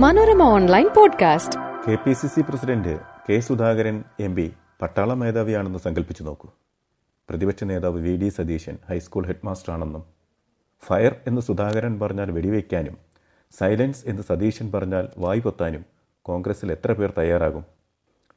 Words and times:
Manorama 0.00 0.42
online 0.42 0.86
podcast. 0.96 1.60
K 1.88 1.94
P 1.94 2.12
C 2.12 2.26
C 2.26 2.40
president 2.40 2.92
K 3.28 3.40
Sudhakaran 3.40 4.04
M 4.20 4.34
P 4.34 4.52
പട്ടാള 4.82 5.14
മേധാവിയാണെന്ന് 5.14 5.78
സങ്കല്പിച്ചു 5.78 6.22
നോക്കൂ. 6.22 6.48
പ്രതിപക്ഷ 7.28 7.64
നേതാവ് 7.64 7.98
V 8.00 8.16
D 8.16 8.28
Satheesan 8.28 8.76
high school 8.88 9.24
headmaster 9.26 9.48
മാസ്റ്ററാണെന്നും 9.48 10.04
fire 10.82 11.16
എന്ന് 11.26 11.40
സുധാകരൻ 11.40 12.00
പറഞ്ഞാൽ 12.00 12.30
വെടിവെക്കാനും 12.30 12.96
സൈലൻസ് 13.58 14.04
എന്ന് 14.06 14.22
സതീശൻ 14.22 14.72
പറഞ്ഞാൽ 14.72 15.08
വായു 15.18 15.40
പൊത്താനും 15.40 15.84
കോൺഗ്രസിൽ 16.22 16.72
എത്ര 16.72 16.92
പേർ 16.92 17.12
തയ്യാറാകും? 17.18 17.66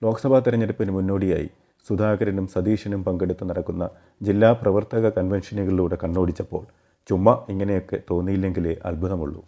ലോക്സഭാ 0.03 0.39
തെരഞ്ഞെടുപ്പിന് 0.39 0.91
മുന്നോടിയായി 0.91 1.49
സുധാകരനും 1.89 2.47
സതീശനും 2.47 3.03
പങ്കെടുത്ത് 3.03 3.49
നടക്കുന്ന 3.49 3.89
ജില്ലാ 4.21 4.51
പ്രവർത്തക 4.51 5.09
കൺവെൻഷനുകളിലൂടെ 5.09 5.97
കണ്ണോടിച്ചപ്പോൾ 6.03 6.65
ചുമ്മാ 7.09 7.45
ഇങ്ങനെയൊക്കെ 7.49 7.99
തോന്നിയില്ലെങ്കിലേ 8.11 8.75
അത്ഭുതമുള്ളൂ. 8.85 9.43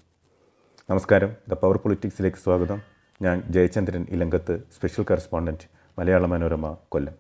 നമസ്കാരം. 0.90 1.30
ദ 1.50 1.54
പവർ 1.60 1.78
പൊളിറ്റിക്സിലേക്ക് 1.84 2.38
സ്വാഗതം. 2.38 2.80
ഞാൻ 3.22 3.38
ജയചന്ദ്രൻ 3.54 4.04
ഇലങ്കത്ത് 4.16 4.55
സ്പെഷ്യൽ 4.76 5.04
കറസ്പോണ്ടന്റ് 5.10 5.66
മലയാള 5.98 6.26
മനോരമ 6.32 6.72
കൊല്ലം. 6.94 7.16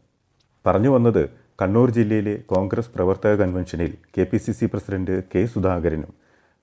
പറഞ്ഞു 0.65 0.89
വന്നത് 0.95 1.21
കണ്ണൂർ 1.61 1.89
ജില്ലയിലെ 1.97 2.33
കോൺഗ്രസ് 2.53 2.91
പ്രവർത്തക 2.95 3.33
കൺവെൻഷനിൽ 3.41 3.91
K 4.17 4.23
P 4.31 4.39
C 4.45 4.53
C 4.59 4.67
president 4.73 5.15
K 5.31 5.41
സുധാകരനും 5.53 6.11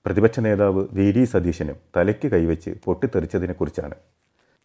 പ്രതിപക്ഷ 0.05 0.39
നേതാവ് 0.47 0.83
വി 0.99 1.07
ഡി 1.17 1.25
സതീശനും 1.33 1.77
തലയ്ക്ക് 1.97 2.29
കൈവച്ച് 2.35 2.73
പൊട്ടിത്തെറിച്ചതിനെക്കുറിച്ചാണ് 2.85 3.97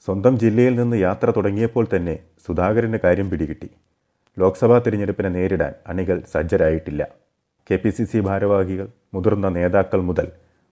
സ്വന്തം 0.09 0.37
ജില്ലയിൽ 0.45 0.77
നിന്ന് 0.83 0.99
യാത്ര 1.07 1.30
തുടങ്ങിയപ്പോൾ 1.37 1.87
തന്നെ 1.97 2.16
സുധാകരന് 2.47 3.01
കാര്യം 3.07 3.30
പിടികിട്ടി. 3.30 3.71
ലോക്സഭാ 4.37 4.79
തിരഞ്ഞെടുപ്പിനെ 4.87 5.33
നേരിടാൻ 5.39 5.75
അണികൾ 5.93 6.19
സജ്ജരായിട്ടില്ല. 6.35 7.03
കെ 7.71 7.79
പി 7.85 7.93
സി 7.99 8.05
സി 8.11 8.21
ഭാരവാഹികൾ 8.29 8.89
മുതിർന്ന 9.15 9.49
നേതാക്കൾ 9.61 10.03
മുതൽ 10.11 10.27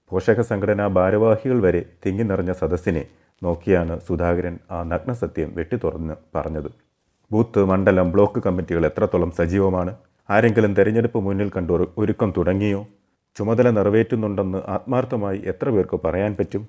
പോഷക 0.09 0.41
സംഘടനാ 0.41 0.87
ഭാരവാഹികൾ 0.87 1.61
വരെ 1.61 1.85
തിങ്ങി 2.07 2.23
നിറഞ്ഞ 2.23 2.53
സദസ്സിനെ 2.53 3.07
നോക്കിയാണ് 3.43 4.01
സുധാകരൻ 4.01 4.59
ആ 4.71 4.83
നഗ്നസത്യം 4.83 5.53
വെട്ടിത്തുറന്ന് 5.55 6.15
പറഞ്ഞത്. 6.35 6.71
ബൂത്ത് 7.33 7.65
മണ്ഡലം 7.65 8.13
ബ്ലോക്ക് 8.13 8.43
കമ്മിറ്റികൾ 8.43 8.87
എത്രത്തോളം 8.87 9.31
സജീവമാണ്? 9.31 9.97
ആരെങ്കിലും 10.31 10.75
തെരഞ്ഞെടുപ്പ് 10.75 11.19
മുന്നിൽ 11.19 11.51
കണ്ടു 11.57 11.93
ഒരുക്കം 11.99 12.35
തുടങ്ങിയോ? 12.37 12.87
ചുമതല 13.37 13.71
നിറവേറ്റുന്നുണ്ടെന്ന് 13.71 14.59
ആത്മാർത്ഥമായി 14.69 15.43
എത്ര 15.47 15.71
പേർക്ക് 15.71 16.01
പറയാൻ 16.05 16.37
പറ്റും? 16.39 16.69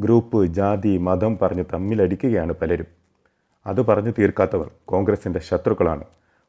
ഗ്രൂപ്പ് 0.00 0.46
ജാതി 0.46 0.98
മതം 0.98 1.38
പറഞ്ഞ് 1.42 1.64
തമ്മിലടിക്കുകയാണ് 1.74 2.52
പലരും. 2.52 2.86
അത് 3.66 3.86
പറഞ്ഞു 3.86 4.12
തീർക്കാത്തവർ 4.18 4.70
കോൺഗ്രസിന്റെ 4.84 5.40
ശത്രുക്കളാണ്. 5.40 6.04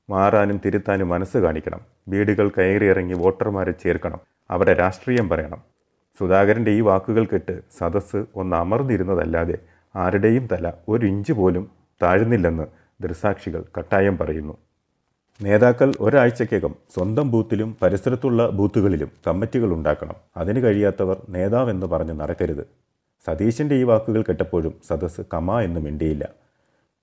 മാറാനും 0.09 0.61
തിരുത്താനും 0.66 1.09
മനസ്സ് 1.09 1.38
കാണിക്കണം. 1.38 1.80
വീടുകൾ 2.07 2.50
കയറിയിറങ്ങി 2.50 3.13
വോട്ടർമാരെ 3.13 3.72
ചേർക്കണം. 3.72 4.19
അവിടെ 4.52 4.73
രാഷ്ട്രീയം 4.73 5.30
പറയണം. 5.30 5.78
സുധാകരന്റെ 6.20 6.72
ഈ 6.72 6.81
വാക്കുകൾ 6.81 7.25
കേട്ട് 7.25 7.62
സദസ്സ് 7.80 8.25
ഒന്ന് 8.36 8.56
അമർന്നിരുന്നതല്ലാതെ 8.56 9.58
ആരുടെയും 9.95 10.48
തല 10.52 10.73
ഒരു 10.89 11.06
ഇഞ്ച് 11.06 11.34
പോലും 11.34 11.70
താഴ്ന്നില്ലെന്ന് 12.02 12.66
ദൃസാക്ഷികൾ 13.02 13.64
കട്ടായം 13.78 14.17
പറയുന്നു. 14.17 14.56
നേതാക്കൾ 15.42 15.94
ഒരാഴ്ചക്കകം 16.00 16.75
സ്വന്തം 16.94 17.31
ബൂത്തിലും 17.31 17.78
പരിസരത്തുള്ള 17.81 18.50
ബൂത്തുകളിലും 18.50 19.12
കമ്മിറ്റികൾ 19.28 19.73
ഉണ്ടാക്കണം. 19.73 20.16
അതിന് 20.38 20.64
കഴിയാത്തവർ 20.64 21.17
നേതാവെന്ന് 21.30 21.88
പറഞ്ഞ് 21.88 22.20
നടക്കരുത്. 22.20 22.64
സതീശന്റെ 23.28 23.75
ഈ 23.75 23.84
വാക്കുകൾ 23.84 24.22
കേട്ടപ്പോഴും 24.22 24.73
സദസ്സ് 24.90 25.22
കമ 25.34 25.59
എന്ന് 25.59 25.80
മിണ്ടിയില്ല. 25.80 26.23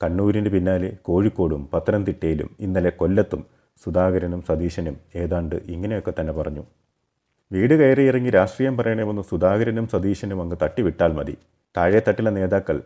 കണ്ണൂരിന് 0.03 0.49
പിന്നാലെ 0.49 0.97
കോഴിക്കോടും 1.03 1.69
പത്തനംതിട്ടയിലും 1.73 2.51
ഇന്നലെ 2.61 2.91
കൊല്ലത്തും 2.91 3.47
സുധാകരനും 3.85 4.43
സതീശനും 4.43 4.97
ഏതാണ്ട് 5.15 5.57
ഇങ്ങനെയൊക്കെ 5.57 6.13
തന്നെ 6.21 6.33
പറഞ്ഞു. 6.33 6.65
വീട് 7.51 7.75
കയറിയിറങ്ങി 7.81 8.31
രാഷ്ട്രീയം 8.31 8.77
പറയണമെന്ന് 8.77 9.23
സുധാകരനും 9.23 9.87
സതീശനും 9.89 10.41
അങ്ങ് 10.43 10.57
തട്ടിവിട്ടാൽ 10.63 11.13
മതി. 11.13 11.35
താഴെ 11.77 12.01
തട്ടിലെ 12.09 12.31
നേതാക്കൾ 12.31 12.77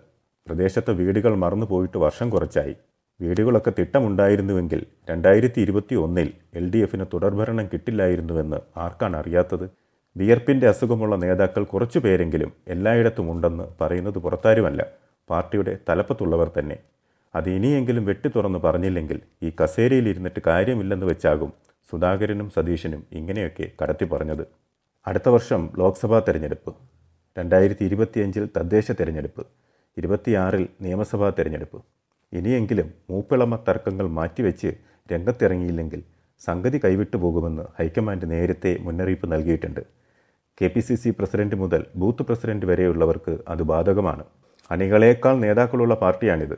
പ്രദേശത്തെ 0.46 0.92
വീടുകൾ 0.92 1.34
മറന്നു 1.34 1.66
പോയിട്ട് 1.66 1.98
വർഷം 1.98 2.30
കുറച്ചായി. 2.30 2.74
വീടുകളൊക്കെ 3.20 3.72
തിട്ടമുണ്ടായിരുന്നുവെങ്കിൽ 3.78 4.80
രണ്ടായിരത്തി 5.10 5.60
ഇരുപത്തി 5.60 5.94
ഒന്നിൽ 5.94 6.28
എൽ 6.54 6.70
ഡി 6.70 6.78
എഫിന് 6.78 7.04
തുടർഭരണം 7.14 7.66
കിട്ടില്ലായിരുന്നുവെന്ന് 7.72 8.58
ആർക്കാണ് 8.76 9.16
അറിയാത്തത്? 9.16 9.66
വിയർപ്പിന്റെ 10.16 10.66
അസുഖമുള്ള 10.68 11.16
നേതാക്കൾ 11.16 11.64
കുറച്ചു 11.64 11.98
പേരെങ്കിലും 11.98 12.52
എല്ലായിടത്തും 12.68 13.26
ഉണ്ടെന്ന് 13.32 13.64
പറയുന്നത് 13.80 14.18
പുറത്താരുമല്ല. 14.18 14.82
പാർട്ടിയുടെ 15.30 15.78
തലപ്പത്തുള്ളവർ 15.88 16.48
തന്നെ. 16.58 16.76
അത് 17.34 17.50
ഇനിയെങ്കിലും 17.50 18.04
വെട്ടി 18.04 18.28
തുറന്ന് 18.28 18.58
പറഞ്ഞില്ലെങ്കിൽ 18.58 19.18
ഈ 19.42 19.50
കസേരയിൽ 19.60 20.06
ഇരുന്നിട്ട് 20.08 20.40
കാര്യമില്ലെന്ന് 20.46 21.06
വെച്ചാകും 21.06 21.50
സുധാകരനും 21.90 22.50
സതീശനും 22.50 23.02
ഇങ്ങനെയൊക്കെ 23.12 23.66
കടത്തി 23.82 24.04
പറഞ്ഞത്. 24.04 24.44
അടുത്ത 25.06 25.28
വർഷം 25.28 25.70
ലോക്സഭാ 25.78 26.18
തെരഞ്ഞെടുപ്പ്. 26.18 26.74
രണ്ടായിരത്തി 27.38 27.84
ഇരുപത്തിയഞ്ചിൽ 27.84 28.48
തദ്ദേശ 28.56 28.90
തെരഞ്ഞെടുപ്പ്. 28.90 29.46
ഇരുപത്തിയാറിൽ 29.96 30.68
നിയമസഭാ 30.82 31.30
തെരഞ്ഞെടുപ്പ്. 31.30 31.78
ഇനിയെങ്കിലും 32.32 32.88
മൂപ്പിളമ 33.10 33.56
തർക്കങ്ങൾ 33.68 34.08
മാറ്റിവെച്ച് 34.08 34.70
രംഗത്തിറങ്ങിയില്ലെങ്കിൽ 35.12 36.02
സംഗതി 36.46 36.80
കൈവിട്ടു 36.84 37.16
പോകുമെന്ന് 37.16 37.62
ഹൈക്കമാൻഡ് 37.78 38.30
നേരത്തെ 38.30 38.78
മുന്നറിയിപ്പ് 38.80 39.32
നൽകിയിട്ടുണ്ട്. 39.32 39.80
K 40.62 40.68
P 40.68 40.80
C 40.80 40.94
C 40.94 41.10
president 41.10 41.56
മുതൽ 41.56 41.84
ബൂത്ത് 41.96 42.22
പ്രസിഡന്റ് 42.22 42.66
വരെയുള്ളവർക്ക് 42.66 43.38
അത് 43.48 43.62
ബാധകമാണ്. 43.62 44.24
അണികളേക്കാൾ 44.70 45.36
നേതാക്കളുള്ള 45.36 45.94
പാർട്ടിയാണിത്. 45.94 46.56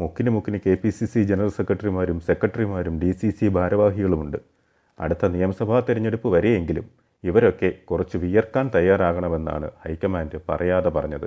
മുക്കിന് 0.00 0.30
മുക്കിന് 0.30 0.58
K 0.66 0.74
P 0.74 0.88
C 0.88 1.04
C 1.04 1.22
general 1.22 1.48
സെക്രട്ടറിമാരും 1.48 2.20
സെക്രട്ടറിമാരും 2.20 3.00
ഡി 3.00 3.10
സി 3.12 3.30
സി 3.30 3.48
ഭാരവാഹികളുമുണ്ട്. 3.48 4.59
അടുത്ത 5.00 5.26
നിയമസഭാ 5.26 5.80
തെരഞ്ഞെടുപ്പ് 5.80 6.28
വരെയെങ്കിലും 6.28 6.86
ഇവരൊക്കെ 7.24 7.68
കുറച്ച് 7.90 8.16
വിയർക്കാൻ 8.16 8.70
തയ്യാറാകണമെന്നാണ് 8.74 9.70
ഹൈക്കമാൻഡ് 9.84 10.40
പറയാതെ 10.48 10.88
പറഞ്ഞത്. 10.88 11.26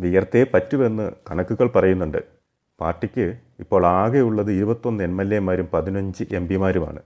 വിയർത്തേ 0.00 0.46
പറ്റുമെന്ന് 0.54 1.12
കണക്കുകൾ 1.30 1.70
പറയുന്നുണ്ട്. 1.76 2.20
പാർട്ടിക്ക് 2.80 3.26
ഇപ്പോൾ 3.60 3.86
ആകെയുള്ളത് 3.86 4.52
ഇരുപത്തൊന്ന് 4.52 5.04
എം 5.04 5.22
എൽ 5.22 5.34
എമാരും 5.34 5.68
പതിനഞ്ച് 5.72 6.24
എം 6.32 6.48
പിമാരുമാണ്. 6.48 7.00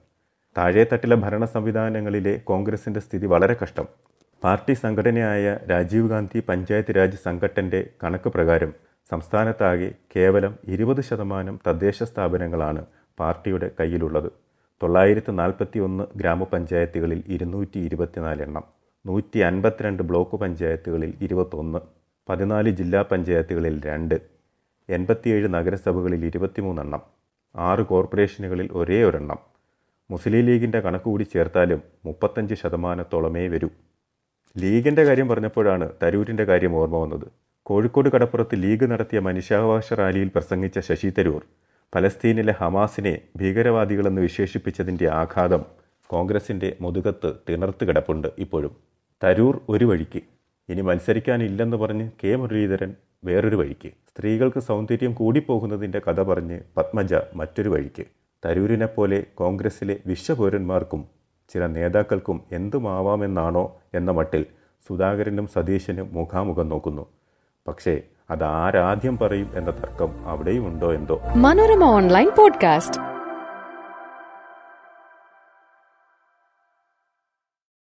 താഴെത്തട്ടിലെ 0.58 1.16
ഭരണ 1.16 1.44
സംവിധാനങ്ങളിലെ 1.44 2.34
കോൺഗ്രസിന്റെ 2.44 3.00
സ്ഥിതി 3.00 3.26
വളരെ 3.26 3.56
കഷ്ടം. 3.62 3.86
പാർട്ടി 4.42 4.72
സംഘടനയായ 4.72 5.58
രാജീവ് 5.70 6.08
ഗാന്ധി 6.08 6.40
പഞ്ചായത്ത് 6.48 6.96
രാജ് 6.96 7.16
സംഘട്ടന്റെ 7.16 7.80
കണക്ക് 8.04 8.28
പ്രകാരം 8.28 8.72
സംസ്ഥാനത്താകെ 9.10 9.92
കേവലം 10.16 10.54
ഇരുപത് 10.68 11.00
ശതമാനം 11.00 11.60
തദ്ദേശ 11.68 12.02
സ്ഥാപനങ്ങളാണ് 12.02 12.82
പാർട്ടിയുടെ 13.18 13.70
കയ്യിലുള്ളത്. 13.80 14.43
തൊള്ളായിരത്തി 14.80 15.32
നാൽപ്പത്തി 15.32 15.78
ഒന്ന് 15.78 16.04
ഗ്രാമപഞ്ചായത്തുകളിൽ 16.16 17.24
ഇരുന്നൂറ്റി 17.26 17.78
ഇരുപത്തിനാല് 17.78 18.42
എണ്ണം 18.42 18.64
നൂറ്റി 19.04 19.38
അൻപത്തിരണ്ട് 19.38 20.02
ബ്ലോക്ക് 20.02 20.36
പഞ്ചായത്തുകളിൽ 20.40 21.14
ഇരുപത്തൊന്ന് 21.20 21.80
പതിനാല് 22.28 22.70
ജില്ലാ 22.70 23.02
പഞ്ചായത്തുകളിൽ 23.02 23.74
രണ്ട് 23.84 24.16
എൺപത്തിയേഴ് 24.88 25.54
നഗരസഭകളിൽ 25.54 26.24
ഇരുപത്തിമൂന്നെണ്ണം 26.24 27.02
ആറ് 27.54 27.82
കോർപ്പറേഷനുകളിൽ 27.90 28.68
ഒരേ 28.72 29.04
ഒരെണ്ണം. 29.04 29.38
മുസ്ലിം 30.10 30.42
ലീഗിന്റെ 30.46 30.80
കണക്ക് 30.80 31.04
കൂടി 31.04 31.24
ചേർത്താലും 31.24 31.82
മുപ്പത്തഞ്ച് 32.06 32.54
ശതമാനത്തോളമേ 32.54 33.48
വരൂ. 33.48 33.68
ലീഗിന്റെ 34.56 35.04
കാര്യം 35.04 35.28
പറഞ്ഞപ്പോഴാണ് 35.28 35.88
തരൂരിന്റെ 36.02 36.44
കാര്യം 36.44 36.76
ഓർമ്മ 36.76 36.96
വന്നത്. 36.96 37.26
കോഴിക്കോട് 37.66 38.08
കടപ്പുറത്ത് 38.14 38.62
ലീഗ് 38.62 38.90
നടത്തിയ 38.90 39.18
മനുഷ്യാവകാശ 39.18 39.92
റാലിയിൽ 39.92 40.28
പ്രസംഗിച്ച 40.28 40.78
ശശി 40.78 41.10
തരൂർ 41.18 41.42
ഫലസ്തീനിലെ 41.94 42.52
ഹമാസിനെ 42.52 43.20
ഭീകരവാദികളെന്ന് 43.36 44.22
വിശേഷിപ്പിച്ചതിന്റെ 44.22 45.08
ആഘാതം 45.08 45.64
കോൺഗ്രസിന്റെ 46.06 46.76
മുതുകത്ത് 46.80 47.32
തിണർത്ത് 47.48 47.88
കിടപ്പുണ്ട് 47.88 48.28
ഇപ്പോഴും. 48.38 48.76
തരൂർ 49.24 49.60
ഒരു 49.68 49.84
വഴിക്ക്. 49.84 50.22
ഇനി 50.68 50.80
മത്സരിക്കാനില്ലെന്ന് 50.80 51.76
പറഞ്ഞ് 51.76 52.10
കെ 52.24 52.36
മുരളീധരൻ 52.36 52.94
വേറൊരു 53.24 53.56
വഴിക്ക്. 53.56 53.88
സ്ത്രീകൾക്ക് 53.88 54.60
സൗന്ദര്യം 54.60 55.14
കൂടിപ്പോകുന്നതിന്റെ 55.14 55.98
കഥ 55.98 56.22
പറഞ്ഞ് 56.22 56.60
പത്മജ 56.76 57.14
മറ്റൊരു 57.34 57.68
വഴിക്ക്. 57.68 58.06
തരൂരിനെ 58.46 58.86
പോലെ 58.86 59.26
കോൺഗ്രസിലെ 59.34 60.00
വിശ്വപൗരന്മാർക്കും 60.06 61.04
ചില 61.48 61.66
നേതാക്കൾക്കും 61.66 62.44
എന്തുമാവാമെന്നാണോ 62.52 63.80
എന്ന 63.94 64.10
മട്ടിൽ 64.10 64.46
സുധാകരനും 64.88 65.46
സതീശനും 65.46 66.08
മുഖാമുഖം 66.12 66.68
നോക്കുന്നു. 66.68 67.06
പക്ഷേ 67.68 68.02
അത് 68.30 68.44
ആരാദ്യം 68.44 69.18
പറയും 69.18 69.50
എന്ന 69.54 69.70
തർക്കം 69.70 70.28
അവിടെയും 70.28 70.66
ഉണ്ടോ 70.66 70.94
എന്തോ? 70.94 71.20
Manorama 71.36 71.84
online 71.84 72.30
podcast. 72.38 73.13